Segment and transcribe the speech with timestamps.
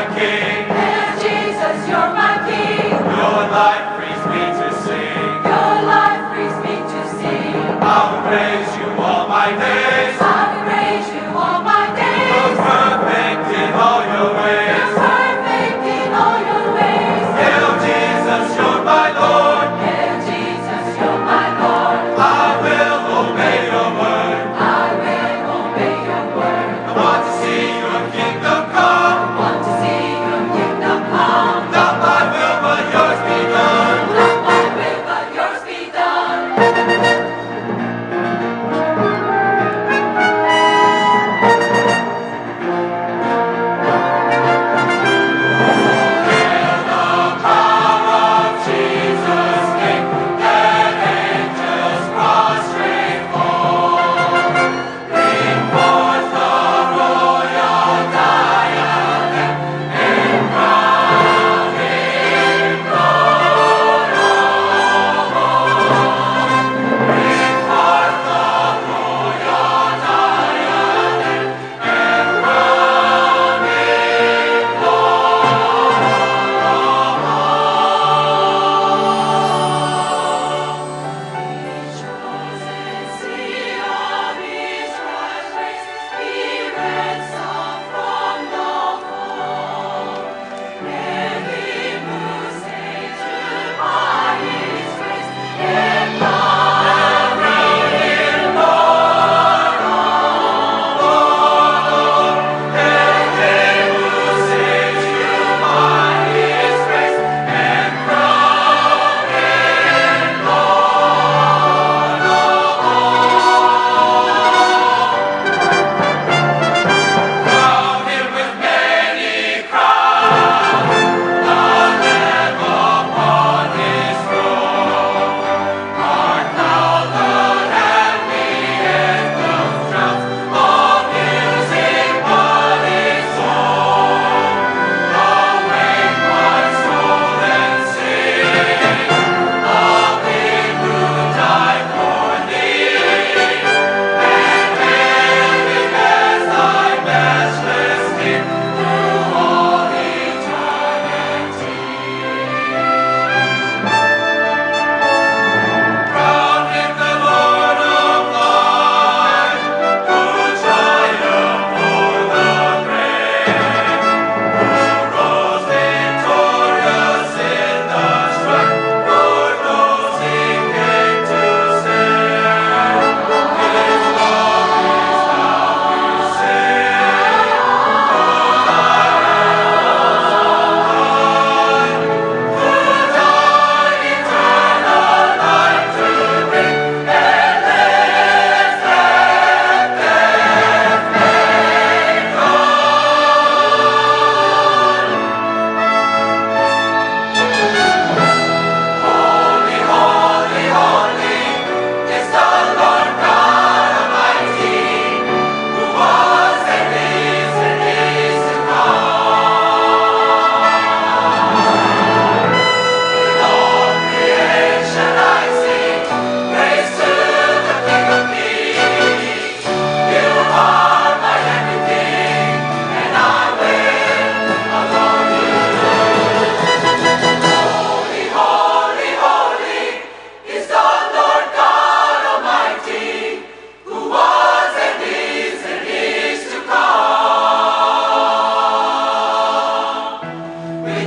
[0.00, 0.64] my King.
[1.20, 2.90] Jesus, you're my King.
[3.20, 5.28] Your life frees me to sing.
[5.44, 7.54] Your life frees me to sing.
[7.82, 9.89] I will praise you all my days.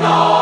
[0.03, 0.32] know.